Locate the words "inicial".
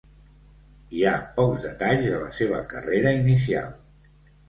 3.23-3.73